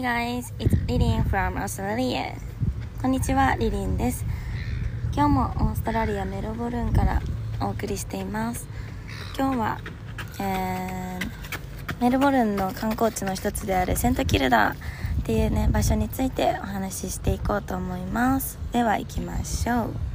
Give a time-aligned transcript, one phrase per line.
[0.00, 2.32] Hi guys, it's Lilin from Australia.
[3.02, 4.24] こんにちは、リリンです。
[5.12, 7.20] 今日もオーストラリアメルボルンから
[7.60, 8.66] お送りしています。
[9.36, 9.78] 今日は、
[10.40, 18.58] えー、メルボルンの観光地の一つであるセントキルダっていうね、場所についてお話ししていこうと思います。
[18.72, 20.09] では行きましょう。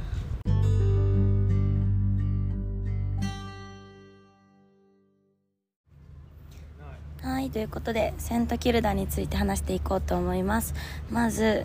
[7.56, 10.74] ということで、セントキルダについて話していこうと思います。
[11.10, 11.64] まず、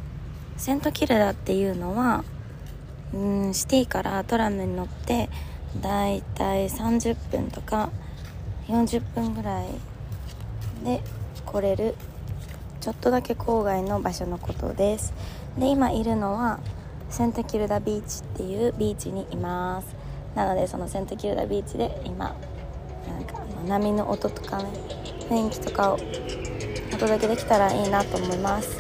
[0.56, 2.24] セントキルダっていうのは、
[3.14, 5.30] うん、シティからトラムに乗って、
[5.82, 7.92] だいたい30分とか
[8.70, 9.68] 40分ぐらい
[10.86, 11.02] で
[11.46, 11.96] 来れる、
[12.80, 15.14] ちょっとだけ郊外の場所のことです。
[15.58, 16.62] で、今いるのは、
[17.10, 19.88] セントキルダビーチっていうビーチにいます。
[20.36, 22.34] なので、そのセントキルダビーチで今、
[23.10, 25.01] なんか波の音とかね、
[25.32, 25.98] 雰囲気とかを
[26.94, 28.78] お届けできたらいいなと思います。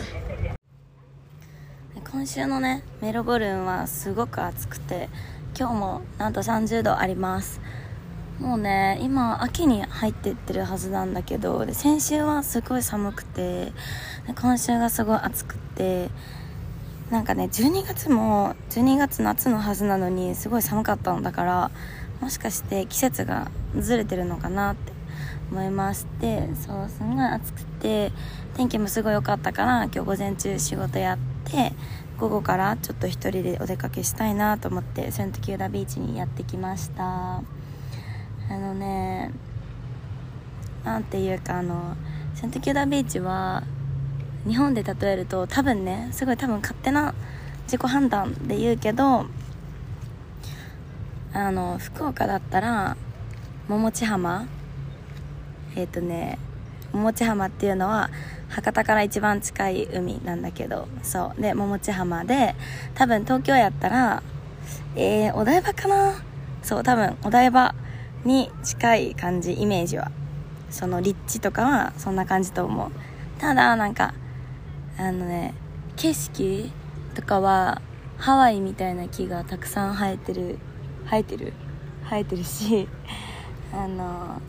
[2.11, 5.07] 今週のねメルボルンはすごく暑くて
[5.57, 7.61] 今日もなんと30度あります。
[8.37, 13.71] もうね今秋に入ってってるはずなんだけどで先週はすごい寒くて
[14.41, 16.09] 今週がすごい暑くて
[17.11, 21.71] なんかね12月も12月夏のはずなのにすごい寒かったのだから
[22.19, 23.49] もしかして季節が
[23.79, 24.90] ずれてるのかなって
[25.51, 28.13] 思いましてそうすんごい暑くて
[28.55, 31.73] 天気もすごい良かったから今日午前中仕事やって
[32.17, 37.03] 午後からちょっと一人でお出かけしたいなと思ってセントキューダビーチにやってきました。
[37.03, 37.43] あ
[38.49, 39.31] のね
[40.83, 41.95] なんていうかあの
[42.35, 43.63] セントキューダビーチは
[44.47, 47.13] 日本で例えると多分ねすごい多分勝手な
[47.63, 49.25] 自己判断で言うけど
[51.33, 52.97] あの福岡だったら
[53.67, 54.47] 桃地浜
[55.75, 56.37] えっ、ー、とね
[56.93, 58.09] 桃地浜っていうのは
[58.49, 61.41] 博多から一番近い海なんだけどそう。
[61.41, 62.55] で桃地浜で
[62.95, 64.23] 多分東京やったら
[64.95, 66.21] えー、お台場かな？
[66.61, 67.73] そう多分お台場
[68.25, 70.11] に近い感じイメージは。
[70.69, 72.91] その立地とかはそんな感じと思う。
[73.39, 74.13] ただなんか
[74.97, 75.53] あのね
[75.95, 76.71] 景色
[77.15, 77.81] とかは
[78.17, 80.59] ハワイみたいな木がたくさん生えてる
[81.09, 81.53] 生えてる？
[82.09, 82.87] 生えてるし
[83.73, 84.41] あの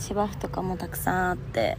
[0.00, 1.76] 芝生とかもたくさんあって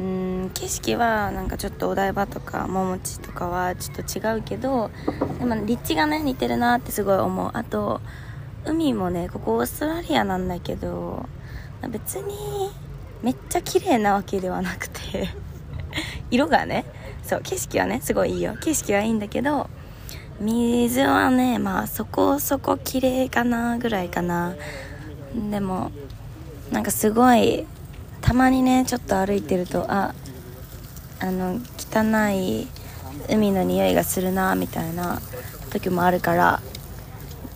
[0.00, 4.90] うん景色はなんかちょっとお台場とか桃地とかはちょっと違うけど
[5.38, 7.50] でも立地がね似てるなってすごい思う。
[7.52, 8.00] あと
[8.64, 11.26] 海もねここオーストラリアなんだけど
[11.88, 12.70] 別に
[13.22, 15.28] めっちゃ綺麗なわけではなくて
[16.30, 16.84] 色がね
[17.22, 18.56] そう景色はねすごいいいよ。
[18.60, 19.68] 景色はいいんだけど
[20.40, 24.54] 水はねまあそこそこ綺麗かなぐらいかな。
[25.50, 25.90] でも
[26.72, 27.66] なんかすごい
[28.20, 30.14] たまにねちょっと歩いてるとあ
[31.20, 32.68] あの汚い
[33.28, 35.20] 海の匂いがするなみたいな
[35.70, 36.60] 時もあるから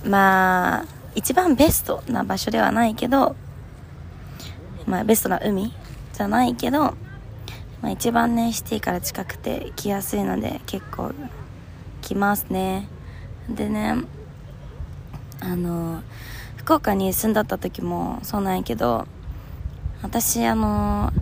[0.04, 0.84] まあ
[1.14, 3.36] 一番ベストな場所ではないけど
[4.86, 5.72] まあベストな海
[6.12, 6.94] じゃないけど、ま
[7.84, 11.12] あ、一番ねシティから近くて来やすいので結構
[12.00, 12.88] 来ますね。
[13.48, 13.94] でね
[15.40, 16.02] あの
[16.64, 19.08] 福岡に住んだった時もそうなんやけど
[20.00, 21.12] 私あの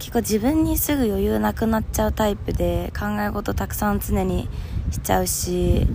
[0.00, 4.48] 結構自分にすぐ余裕なくなっちゃうタイプで考え事たくさん常に
[4.90, 5.86] しちゃうし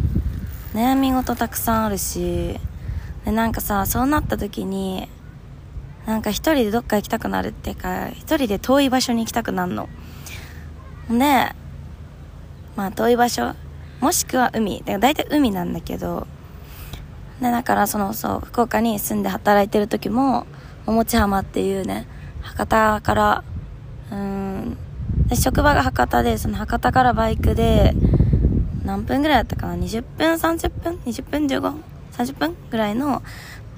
[0.74, 2.58] 悩み事たくさんあるし
[3.26, 5.10] でなんかさそうなった時に
[6.06, 9.90] なんか一人でどっか行きたくなるっていうか一人で遠い場所に行きたくなるの。
[11.10, 11.16] で
[12.76, 13.56] まあ遠い場所
[14.00, 14.80] もしくは海。
[14.80, 16.28] だから大体海なんだけど
[17.44, 20.48] でだからそのそう福岡に住んで働いてる時も
[20.86, 22.08] 桃地浜っていうね
[22.42, 23.44] 博多から
[24.12, 24.78] うん
[25.28, 27.94] で職場が博多でその博多からバイクで
[28.86, 31.84] 何分ぐらいだったかな？20分30分？20分15分
[32.14, 33.22] ？30分ぐらいの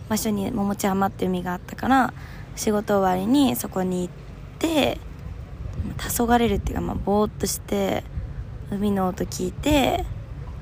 [0.09, 2.13] 場所に桃地浜って海があったから
[2.55, 4.13] 仕事終わりにそこに行っ
[4.59, 4.99] て
[5.97, 8.03] 黄昏れるっていうか、まあ、ぼーっとして
[8.69, 10.05] 海の音聞いて、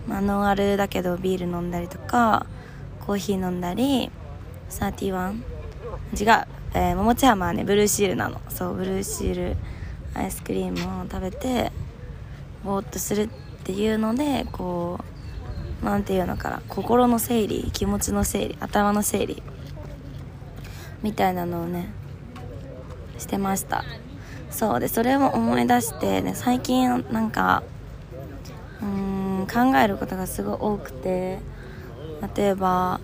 [0.07, 2.45] まあ、ノンアルだけどビール飲んだりとか
[3.05, 4.09] コーヒー飲んだり
[4.69, 5.41] 31違う、
[6.73, 7.65] えー、桃地浜はね。
[7.65, 8.39] ブルーシールなの。
[8.47, 9.57] そうブルーシール
[10.13, 11.71] アイスクリームを食べて
[12.63, 13.27] ぼーっとするっ
[13.65, 15.00] ていうのでこ
[15.81, 16.61] うなんていうのかな。
[16.69, 19.44] 心の整理気持ちの整理頭の整理。
[21.01, 21.89] みたいなのをね
[23.17, 23.83] してました。
[24.50, 24.79] そう。
[24.79, 27.63] でそれを思い出してね最近なんか
[28.81, 31.39] うーん考えることがすごい多くて
[32.35, 32.99] 例えば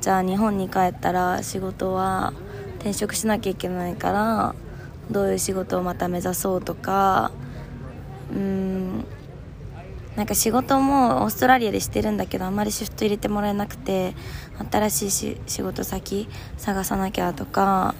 [0.00, 2.32] じゃあ日本に帰ったら仕事は
[2.78, 4.54] 転職しなきゃいけないから
[5.10, 7.32] どういう仕事をまた目指そうとか
[8.32, 9.04] うん
[10.16, 14.14] なんか仕事もオーストラリアでしてるんだけどあんまりシフト入れてもらえなくて
[14.70, 16.28] 新しいし仕事先
[16.58, 17.94] 探さなきゃとか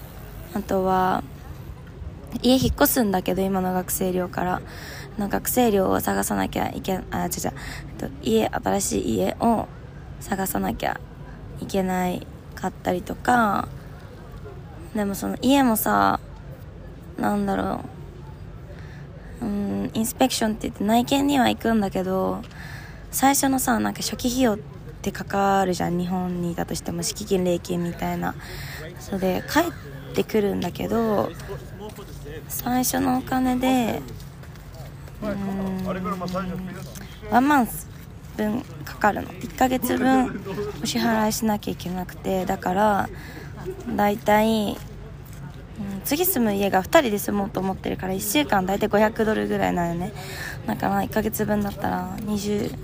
[0.55, 1.23] あとは
[2.43, 4.63] 家引っ越すんだけど今の学生寮から。
[5.19, 7.31] の学生寮を探さなきゃいけあ違う
[8.03, 9.69] 違う家新しい家を
[10.23, 11.01] 探さなきゃ
[11.61, 13.69] いけないかったりとか。
[14.95, 16.21] でもその家もさ
[17.19, 17.81] なんだろ
[19.41, 19.45] う。
[19.45, 22.43] うんインスペクションって言って内見には行くんだけど
[23.11, 24.59] 最初のさなんか初期費用っ
[25.03, 25.99] てかかるじゃん。
[25.99, 28.35] 日本にいたとしても敷金礼金みたいな。
[29.01, 31.33] それで帰ってくるんだけど
[32.49, 34.01] 最初のお金で
[35.23, 35.85] うん
[37.31, 37.92] ワンマンス。
[38.37, 39.29] 分かかるの。
[39.29, 40.41] 1ヶ月分
[40.83, 42.47] お支払いしなきゃいけなくて。
[42.47, 43.09] だから
[43.97, 44.77] だいたい
[46.05, 50.13] 次住む家が2人で住もうと思ってるから1週間大体500ドルぐらいなのね。
[50.67, 52.75] だから1ヶ月分だったら20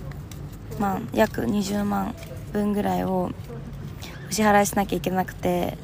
[0.79, 2.15] 万約20万
[2.53, 3.31] 分ぐらいを
[4.29, 5.77] お支払いしなきゃいけなくて、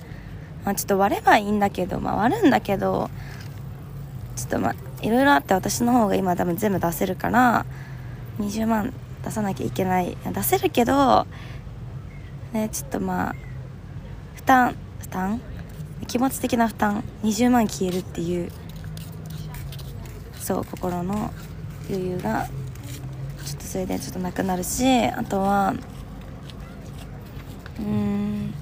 [0.64, 3.10] まあ、ちょっと割ればいいんだけど、まあ、割るんだけど
[4.36, 7.66] ちょっとまあいろいろあって私の方が今多分全部出せるから
[8.38, 8.92] 20万
[9.24, 10.16] 出さなきゃいけない。
[10.24, 11.26] 出せるけど
[12.52, 13.34] ねちょっとまあ
[14.34, 15.40] 負担負担？
[16.06, 18.50] 気持ち的な負担？20万消えるっていう
[20.38, 21.32] そう心の
[21.88, 22.46] 余裕が
[23.46, 25.74] ちょっとそれでちょっとなくなるしあとは
[27.78, 28.54] うーん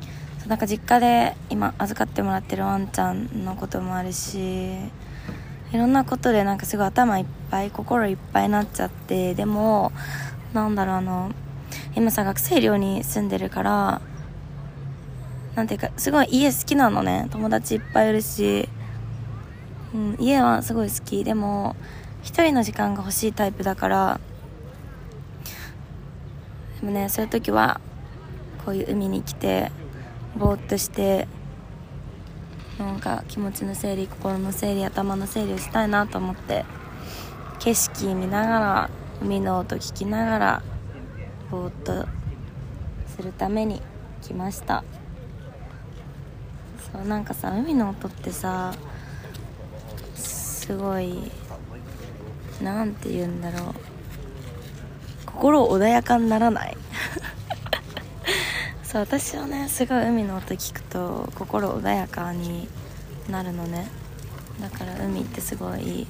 [0.46, 4.74] なんか実家で今預かってもらってるワンちゃんのこともあるし
[5.72, 9.92] いろんなことでなんかすごい頭いっぱい心いっぱいになっちゃってでも
[10.52, 11.30] なんだろうあの
[11.96, 14.00] 今さ学生寮に住んでるから
[15.54, 17.28] なんていうかすごい家好きなのね。
[17.30, 18.68] 友達いっぱいいるし、
[19.94, 21.24] うん、家はすごい好き。
[21.24, 21.76] でも
[22.22, 24.20] 一人の時間が欲しいタイプだから
[26.80, 27.80] でもねそういう時は
[28.64, 29.70] こういう海に来て
[30.36, 31.28] ぼーっとして
[32.78, 36.64] なんか気持ちの整理心の整理頭の整理をしたいなと思って
[37.58, 40.62] 景色見ながら海の音聞きながら
[41.50, 42.06] ぼーっと
[43.14, 43.80] するために
[44.22, 44.84] 来ました。
[46.92, 48.74] そうなんかさ海の音ってさ
[50.14, 51.30] すごい
[52.62, 53.74] 何て言うんだろう。
[55.26, 56.76] 心穏やかにならない？
[58.84, 62.68] そう私はねすごい海の音聞くと心穏やかに
[63.30, 63.88] なるのね。
[64.60, 66.06] だから海ってすごい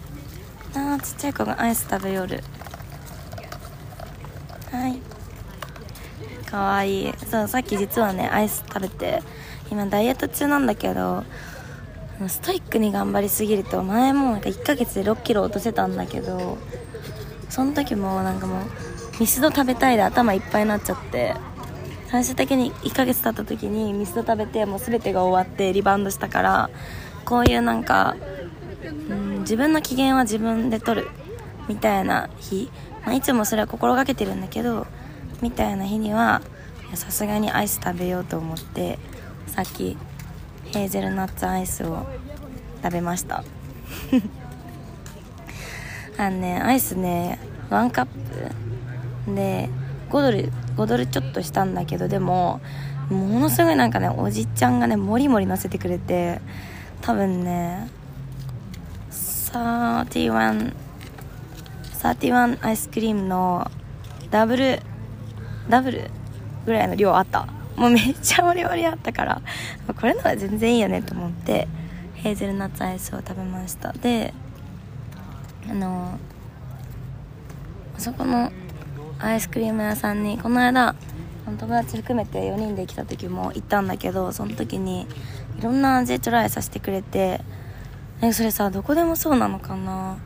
[0.75, 2.43] なあちっちゃい子がアイス食べよる。
[4.73, 4.99] はい。
[6.51, 7.15] かわいい。
[7.31, 9.23] そうさっき実はねアイス食べて
[9.71, 11.25] 今ダイエット中なんだけど
[12.29, 16.59] ストイックに頑張りすぎると前もなんか1ヶ月で6キロ落とせたんだけど
[17.49, 18.65] その時もなんかもう
[19.21, 21.35] ミスド食べたいで頭いっぱいになっちゃって
[22.09, 26.71] 最終的に1ヶ月経った時にミスド食べてもう全てが終わってリバウンドしたから
[27.25, 28.17] こういうなんか、
[29.09, 31.09] うん、自分の機嫌は自分で取る
[31.69, 32.71] みたいな日、
[33.05, 34.87] まあ、いつもそれは心がけてるんだけど
[35.41, 36.41] みたいな日には
[36.95, 38.99] さすがにアイス食べようと思って
[39.47, 39.97] さっき
[40.73, 42.07] ヘーゼルナッツアイスを
[42.83, 43.45] 食べました。
[46.19, 47.39] あのねアイスね
[47.71, 49.69] 1カップで
[50.11, 52.61] 5ドル5ドルちょっとしたんだけどでも
[53.11, 56.41] ものすごいなんかねおじちゃんがねもりもり乗せてくれて
[57.01, 57.89] 多分ね
[59.11, 60.75] 31
[62.03, 63.71] 31アイスクリームの
[64.31, 64.81] ダブル
[65.69, 66.11] ダブル
[66.67, 67.47] ぐらいの量あった。
[67.77, 69.41] もうめっちゃ盛り盛りあったから
[69.99, 71.67] これのは全然いいよねと思って
[72.15, 73.93] ヘーゼルナッツアイスを食べました。
[73.93, 74.35] で
[75.71, 76.19] あの
[77.97, 78.53] あそこの
[79.19, 80.95] アイスクリーム屋さんにこの間
[81.47, 85.07] 友達含めて4人で来た時も行ったんだけどその時に
[85.59, 87.41] いろんな味トライさせてくれて
[88.21, 90.19] えそれさどこでもそうなのかな？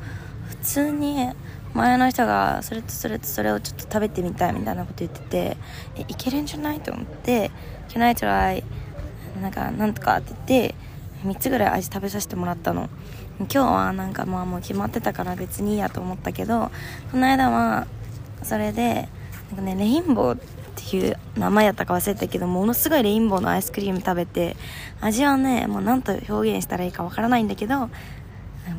[0.49, 1.31] 普通に
[1.77, 5.57] 前の人がそれとそれとそれをちょっと食べてみたいみたいなこと言ってて
[5.97, 7.51] えいけるんじゃないと思って
[7.89, 8.65] 「Can I try
[9.41, 10.75] なんかなんとか」って言って
[11.25, 12.89] 3つぐらい味食べさせてもらったの。
[13.39, 16.71] 今日はなんかまあもう決まってたから別にいいやと思ったけど
[17.13, 17.87] この間は
[18.43, 19.11] それで
[19.51, 20.39] なんかねレインボーっ
[20.75, 24.57] ていう名前やったか忘れたけどものすごいレインボーのアイスクリーム食べて
[25.03, 27.91] 味はねもう何と表現したらいいかわからないんだけど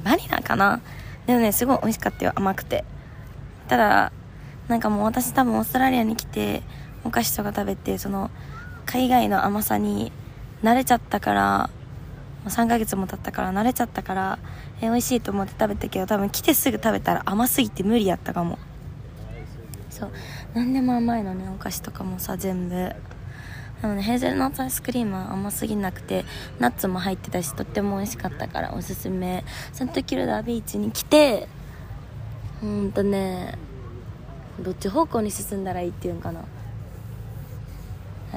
[0.03, 0.81] バニラかな？
[1.27, 2.83] でもねすごい美味しかったよ甘くて。
[3.67, 4.11] ただ
[4.67, 6.63] なんかもう私多分オーストラリアに来て
[7.03, 8.31] お菓子とか食べてその
[8.85, 10.11] 海外の甘さに
[10.63, 11.69] 慣れちゃったから
[12.45, 14.39] 3ヶ月も経ったから慣れちゃったから
[14.81, 18.57] え美味しいと思って食べたけど多分来てすぐ食べたら甘すぎて無理やったかも。
[19.89, 20.11] そう。
[20.53, 22.95] 何でも甘いのねお菓子とかもさ全部。
[23.81, 26.25] でもねヘーゼルナッツアイスクリームは甘すぎなくて
[26.59, 29.43] ナッツも入ってたしとっても美味しかったからおすすめ。
[29.71, 31.47] セントキルダービーチに来て
[32.59, 33.55] ほんとね
[34.59, 36.43] どっち方向に進んだらいいっていうんかな。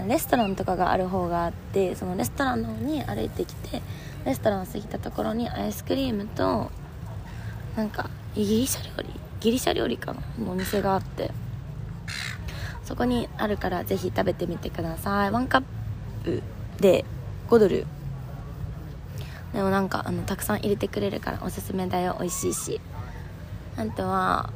[0.06, 3.82] レストランとかがある方があってそのレストランの方に歩いてきて
[4.24, 6.70] レストランを過ぎたところにアイスクリームと
[7.76, 9.08] なんかギリシャ料理
[9.40, 11.30] ギリシャ料理かなのお店があって。
[12.90, 15.30] そこにあるからぜひ食べてみてください。
[15.30, 15.62] ワンカッ
[16.24, 16.42] プ
[16.80, 17.04] で
[17.48, 17.86] 5ドル。
[19.52, 22.16] でもなんかあのたくさん入れてくれるからおすすめだよ。
[22.18, 22.80] 美味しいし。
[23.76, 24.50] あとは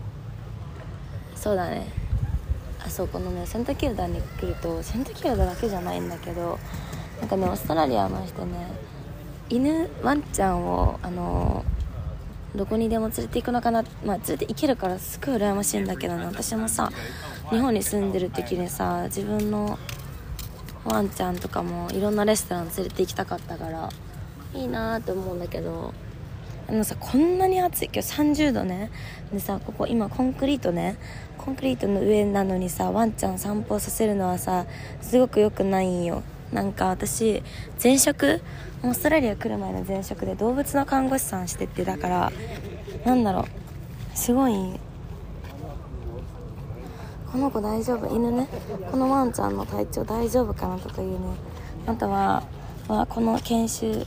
[1.36, 1.86] そうだね。
[2.84, 6.58] あそうこのねセントキルダに来るとセントキルダだけじゃないんだけど
[7.20, 8.66] なんかねオーストラリアの人ね
[9.48, 11.64] 犬ワンちゃんをあの
[12.56, 13.84] どこにでも連れて行くのかな。
[14.04, 16.26] まあ連れて行けるからすごい羨ましいんだけどね。
[16.26, 16.90] 私もさ
[17.54, 19.78] 日本に住んでる時にさ自分の
[20.84, 23.88] ワンちゃんとかもいろんなレストラン連れて行きたかったから
[24.54, 25.94] いいなーって思うんだけど
[26.68, 28.90] あのさこんなに暑い今日30度ね。
[29.32, 30.96] でさここ今コンクリートね。
[31.38, 34.66] コンクリートの上なのにさワンちゃん散歩させるのはさ
[35.00, 36.24] すごく良くないんよ。
[36.52, 37.40] なんか私
[37.82, 38.42] 前職
[38.82, 42.32] オーストラリア来る前の前職で動物の看護師さんしててだから
[43.04, 44.80] なんだろうすごい
[47.34, 48.14] この子大丈夫？
[48.14, 48.46] 犬ね。
[48.92, 51.18] このワンちゃんの体調大丈夫かなとかいうね。
[51.84, 52.44] あとは、
[52.86, 54.06] まあ、この研修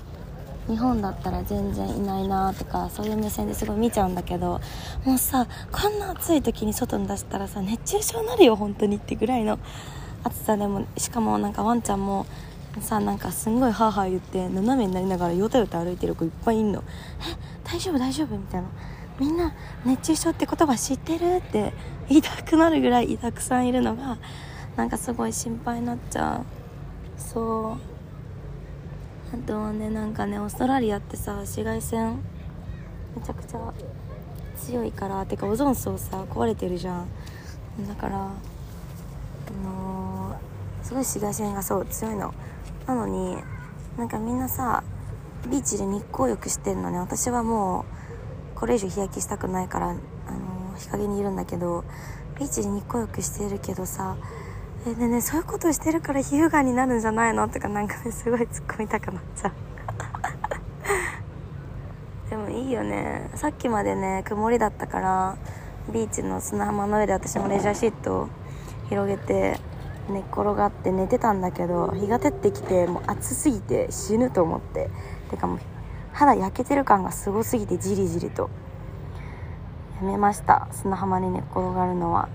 [0.69, 4.61] 日本だったら全然いないなとかそういう目線ですごい見ちゃうんだけど
[5.03, 9.59] もうさこんな暑い時に外に出したらさ熱中症になるよ本当にってぐらいの
[10.23, 12.25] 暑さでもしかもなんかワンちゃんも
[12.79, 16.81] さなんかすんごいハーハー言って斜めになりながらよたよた歩いてる子いっぱいいんの。
[17.19, 17.67] え？
[17.69, 17.99] 大丈夫？
[17.99, 18.37] 大丈夫？
[18.37, 18.67] みたいな。
[19.19, 19.53] みんな
[19.85, 21.73] 熱中症って言葉知ってるって
[22.07, 24.17] 言いたくなるぐらいたくさんいるのが
[24.75, 29.35] なんかすごい心配になっちゃうそう。
[29.35, 32.19] あとはねなんかねオーストラリアってさ紫外線
[33.15, 33.73] めちゃくちゃ
[34.57, 37.07] 強いからてかオゾン層さ壊れてるじゃん。
[37.87, 38.29] だからあ
[39.63, 42.33] のー、すごい紫外線がそう強いの
[42.85, 43.37] なのに
[43.97, 44.83] なんかみんなさ
[45.49, 46.99] ビーチで日光浴してんのね。
[46.99, 47.96] 私はもう
[48.59, 49.99] これ以上日焼けしたくないから、あの、
[50.77, 51.83] 日陰にいるんだけど
[52.39, 54.15] ビーチで日光浴してるけどさ
[54.85, 57.49] えでねそういうことしてるから皮膚がんになるんじゃないの？
[57.49, 59.51] とかなんかねすごい突っ込みたくなっちゃう。
[62.29, 63.31] でもいいよね。
[63.35, 65.35] さっきまでね曇りだったから
[65.91, 68.27] ビーチの砂浜の上で私もレジャーシートを
[68.89, 69.59] 広げて
[70.09, 74.89] 寝っ転がって寝てたんだけど日が照ってきてもう暑すぎて死ぬと思って。
[75.31, 75.59] てかもう
[76.17, 78.49] 肌焼けてる感がすごすぎてじりじりと。
[80.01, 80.67] やめました。
[80.71, 82.27] 砂浜に寝っ転がるのは。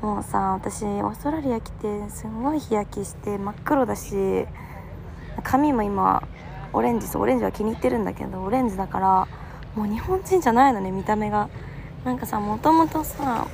[0.00, 4.46] もうさ私オーストラリア来てすごい日焼けして真っ黒だし
[5.42, 6.22] 髪も今
[6.72, 9.28] オレンジオレンジは気に入ってるんだけどオレンジだから
[9.74, 11.48] もう日本人じゃないのね見た目が。
[12.04, 13.48] なんかさもともとさ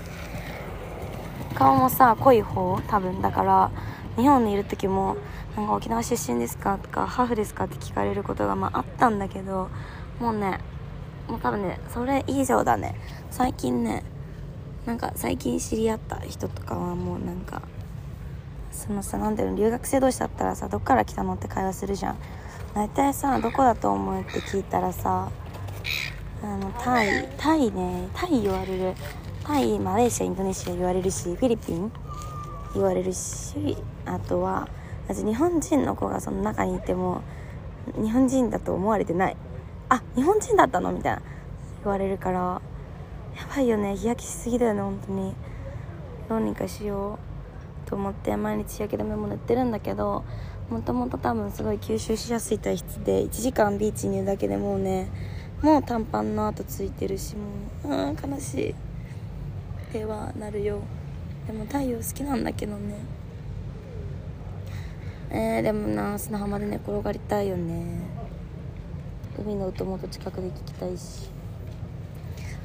[1.54, 2.78] 顔もさ濃い方？
[2.88, 3.22] 多分。
[3.22, 3.70] だから
[4.16, 5.16] 日本にいる時も
[5.56, 9.68] 「なんか沖縄出身ですか?」とか「ハーフですか?」って聞かれることがまああったんだけど
[10.20, 10.58] もうね
[11.28, 12.94] もう多分ねそれ以上だね
[13.30, 14.02] 最近ね
[14.86, 17.62] なんか最近知り合った人とかはもうなんか
[18.72, 22.16] そのさなんだろう留学生同士だったらさどっから来たのって会話するじゃん
[22.74, 25.28] 大体さどこだと思うって聞いたらさ
[26.42, 28.94] あのタイタイねタイ言われる
[29.44, 31.92] タイマレーシアインドネシア言われるしフィリピン
[32.74, 33.76] 言われるし
[34.06, 34.68] あとは
[35.08, 37.22] 私日本人の子がその中にいても
[37.96, 39.36] 日本人だと思われてない。
[39.88, 41.22] あ日本人だったのみたいな。
[41.84, 42.62] 言われるから
[43.36, 43.96] やばいよね。
[43.96, 45.34] 日焼けしすぎだよね本当に。
[46.28, 47.18] どうにかしよ
[47.86, 50.24] うと思って毎日日焼け止めも塗ってるんだけど
[50.70, 55.10] もともと多分すごい吸収しやすい体質で1時間ビーチにいるだけでもうね
[55.60, 57.36] もう短パンの跡ついてるし
[57.84, 58.74] もううん悲しい。
[59.92, 60.80] ではなるよ。
[61.46, 62.96] でも太陽好きなんだけどね。
[65.30, 68.00] えー、でもな砂浜で寝転がりたいよね。
[69.38, 71.30] 海の音もと近くで聞きたいし。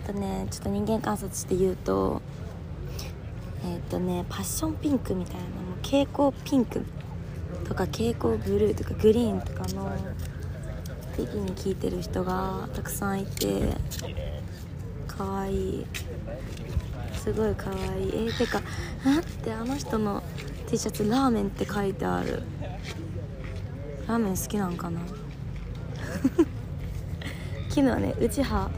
[0.03, 2.21] あとねちょっと人間観察して言うと
[3.65, 5.47] えっ、ー、とねパッションピンクみたいなも
[5.81, 6.85] う蛍光ピンク
[7.67, 9.91] とか蛍光ブルーとかグリーンとかの
[11.17, 13.73] ビに聞いてる人がたくさんいて
[15.07, 15.85] 可愛い。
[17.27, 17.79] すごい可愛い。
[18.13, 18.61] えー、てか
[19.03, 20.23] 待ってあの人の
[20.69, 22.41] T シャツラーメンって書いてある。
[24.07, 25.01] ラーメン好きなんかな？
[27.67, 28.71] 昨日ねうちは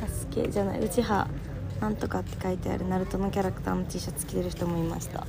[0.00, 0.80] サスケじゃない。
[0.80, 1.28] うちは
[1.78, 2.88] なんとかって書いてある。
[2.88, 5.26] ナルトのキャラクターの T シャツ着てる人もいました。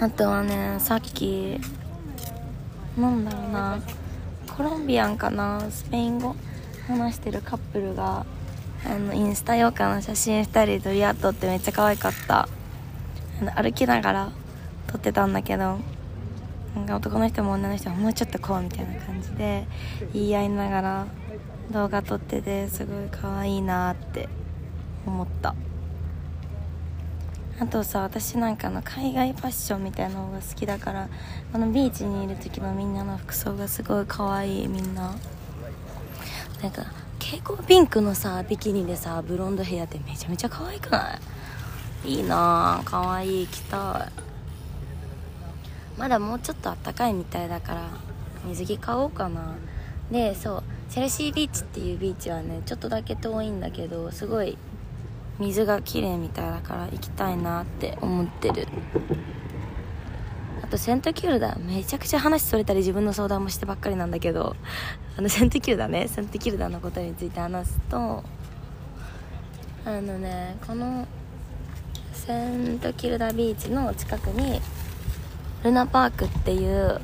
[0.00, 1.60] あとはねさっき
[2.98, 3.78] なんだろうな。
[4.56, 5.60] コロンビアンかな？
[5.70, 6.34] スペイン語？
[6.88, 8.26] 話してるカップルが
[8.84, 12.48] あのインスタ用かの写真2人で撮り合っとってめっちゃ可愛かった。
[13.40, 14.32] あの歩きながら
[14.88, 15.78] 撮ってたんだけど
[16.74, 19.66] なんか男の人も女の人ももうちょっとこうみたいな感じで
[20.12, 21.06] 言い合いながら
[21.70, 24.28] 動画撮っててすごい可愛いなって
[25.06, 25.54] 思った。
[27.60, 31.08] あとさ私なんかの海外ファッションみたいなのが好きだから
[31.52, 35.14] このビーチにいる時のみんなの服装がすごい可愛いみんな。
[36.62, 37.01] なんか
[37.32, 41.18] 蛍光ピンクのさビキニでさブロンドヘアってめちゃめちゃ可愛くな。
[42.04, 42.16] い。
[42.16, 42.20] い。
[42.20, 42.22] い。
[42.24, 43.46] なあ可愛い。
[43.46, 45.98] 着たい。
[45.98, 47.14] まだもうちょっとあったかい。
[47.14, 47.48] みたい。
[47.48, 47.88] だから
[48.44, 49.54] 水着買おうかな
[50.10, 51.94] でそうチェルシービーチってい。
[51.94, 53.48] うビーチはねちょっとだけ遠い。
[53.48, 54.58] んだけどすごい。
[55.38, 56.50] 水が綺麗みたい。
[56.50, 57.38] だから行きたい。
[57.38, 58.68] なって思ってる
[60.62, 64.54] あとセントキュールダめちゃくちゃ話それたり自分の相談もしてばっかりなんだけど
[65.16, 66.08] あのセントキルダね。
[66.08, 68.24] セントキルダのことについて話すと
[69.84, 71.06] あのねこの
[72.12, 74.60] セントキルダビーチの近くに
[75.64, 77.00] ルナパークっていう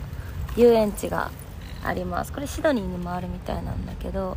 [0.57, 1.31] 遊園地が
[1.85, 2.33] あります。
[2.33, 4.37] これシドニーにもあるみたいなんだけど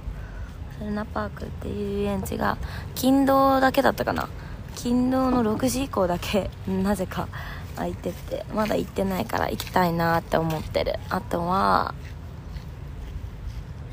[0.80, 2.58] ルナパークっていう遊園地が
[2.96, 4.28] 金土だけだったかな。
[4.76, 7.28] 金土の6時以降だけなぜか
[7.76, 10.96] 空いててまだ行ってないから行きたいなって思ってる。
[11.10, 11.94] あとは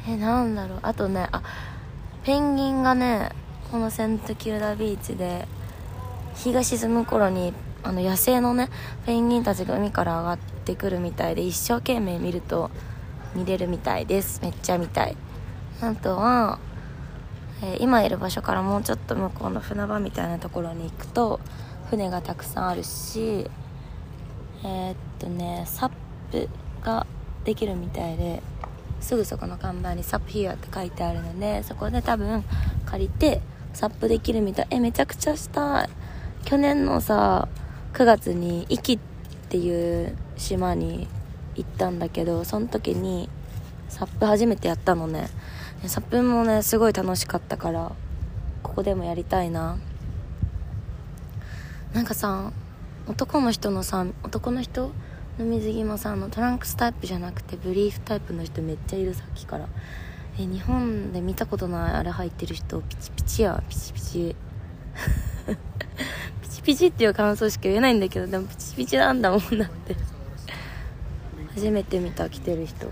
[0.09, 0.79] えなんだろう。
[0.83, 1.43] あとねあ
[2.25, 3.31] ペンギンがね
[3.71, 5.47] このセントキルダビーチで
[6.35, 8.71] 日が沈む頃にあの野生のね
[9.05, 12.71] ペンギンたちが海から上がってくるみたいで一生懸命見ると
[13.35, 14.41] 見れるみたいです。
[14.43, 15.17] めっちゃ見たい。
[15.83, 16.59] あとは、
[17.63, 21.39] えー、今いる場所からもうちょっと向こうの船場みたいなところに行くと
[21.91, 23.47] 船がたくさんあるし
[24.65, 25.91] えー、っとねサッ
[26.33, 26.49] プ
[26.83, 27.07] が
[27.45, 28.43] できるみたいで
[29.01, 32.45] すぐそこの看板に「サップヒア」って書いてあるのでそこで多分
[32.87, 33.41] 借りて
[33.73, 34.67] サップできるみたい。
[34.71, 35.85] えめちゃくちゃした。
[35.85, 35.91] い
[36.45, 37.49] 去年のさ
[37.93, 38.99] 9月に壱岐っ
[39.49, 41.07] ていう島に
[41.55, 43.29] 行ったんだけどその時に
[43.89, 45.29] サップ初めてやったのね。
[45.87, 47.93] サップもねすごい楽しかったから。
[48.63, 49.77] ここでもやりたいな。
[51.93, 52.53] なんかさ
[53.07, 54.93] 男の人のさ男の人
[55.39, 59.69] の水着もさあのトランクスタイプじゃなくてブリーフタイプの人めっちゃいるさっきから。
[60.41, 64.37] え日本で見たことないあれ入ってる人ピチピチやピチピチ。
[66.43, 69.97] ピチピチっていう感想しか言えないんだけどでもピチピチなんだもんだって。
[71.55, 72.89] 初めて見た着てる人。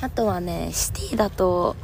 [0.00, 1.76] あとはねシティだと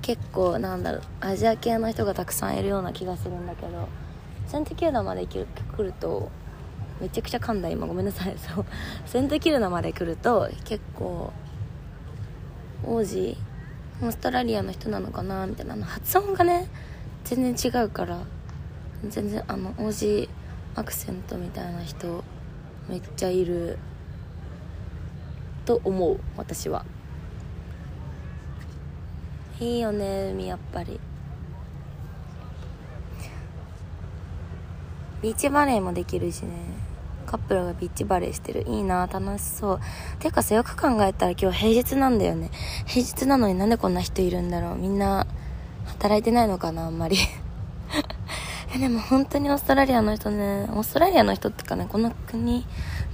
[0.00, 4.01] 結構なんだろうアジア系の人がたくさんいるような気がするんだけど。
[4.52, 5.38] セントキルダまで来
[5.78, 6.30] ると
[7.00, 8.36] めちゃくちゃ噛んだ今ごめんなさい。
[8.36, 8.66] そう。
[9.06, 11.32] セントキルダまで来ると結構
[12.84, 13.34] 王子
[14.02, 16.68] オーストラリアの人なのかなみたいなの発音がね
[17.24, 18.18] 全然違うから
[19.08, 20.28] 全然あの王子
[20.74, 22.22] アクセントみたいな人
[22.90, 23.78] めっちゃいる。
[25.64, 26.84] と思う私は。
[29.60, 31.00] いいよね海やっぱり。
[35.22, 36.50] ビーチバレーもできるしね。
[37.26, 38.64] カップルがビーチバレーしてる。
[38.66, 39.80] いいな楽しそう。
[40.18, 42.50] てかさよく考えたら今日平日なんだよね。
[42.86, 44.76] 平日なのになんでこんな人いるんだろう。
[44.76, 45.28] みんな
[45.86, 47.16] 働いてないのかなあんまり。
[48.74, 50.66] えでも本当にオーストラリアの人ね。
[50.72, 52.66] オーストラリアの人ってかねこの国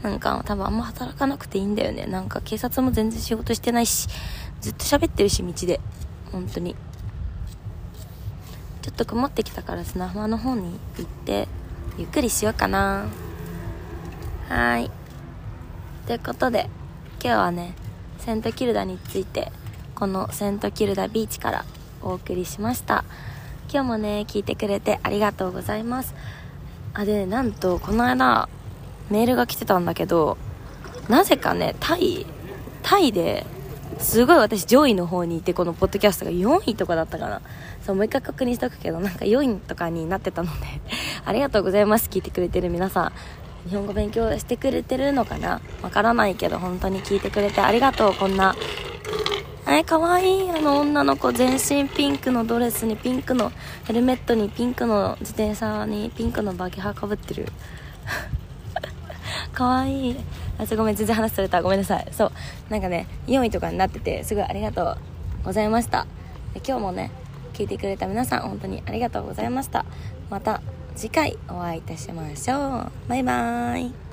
[0.03, 2.07] なんか多分あんま働かなくていいんだよね。
[2.07, 4.09] なんか警察も全然仕事してないし
[4.63, 5.79] ずっと喋ってるし道で。
[6.33, 6.75] 本当に。
[8.81, 11.47] ちょっと曇ってきたから砂浜の方に行って
[11.99, 13.09] ゆっくりしようかな。
[14.49, 14.89] はい。
[16.07, 16.71] ということで
[17.21, 17.75] 今日はね
[18.19, 19.51] セントキルダについて
[19.97, 21.65] このセントキルダビーチから
[22.01, 23.05] お送りしました。
[23.69, 26.15] 今日もね聞いてくれてありがとうございます。
[26.95, 28.49] あでなんとこの間
[29.11, 30.39] メールが来てたんだけど
[31.09, 32.27] なぜかねタイ
[32.85, 33.45] タイで
[33.99, 37.41] すごい私上位の方にいてこのポッドキャストが4位とかだったかな。
[37.85, 40.67] そうもう一回確認しとくけどなんか4位とかになってたので。
[41.25, 42.09] ありがとうございます。
[42.09, 43.13] 聞いてくれてる皆さ
[43.67, 43.69] ん。
[43.69, 45.61] 日本語勉強してくれてるのかな？
[45.83, 48.55] わからないけど本当に聞いてくれてありがとうこんな。
[49.71, 50.47] えかわい。
[50.47, 53.53] いあの女の子全身ピンクのドレスにピンクの
[53.85, 57.47] ヘルメットにピンクの自転車にピンクのバケハかぶってる。
[59.53, 60.17] かわいい。
[60.59, 61.63] あそごめん全然話された。
[61.63, 62.07] ごめんなさい。
[62.13, 62.33] そう。
[62.69, 64.97] なんかね4位とかになっててすごいありがとう
[65.45, 66.07] ございました。
[66.55, 67.11] で今日もね
[67.55, 69.85] 聞いてくれた皆さん本当にありがとうございました。
[70.31, 70.61] また
[70.97, 72.91] 次回お会いいたしましょう。
[73.09, 74.08] バイバーイ。